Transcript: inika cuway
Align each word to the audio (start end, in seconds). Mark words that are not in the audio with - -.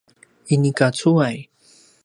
inika 0.53 0.87
cuway 0.97 1.37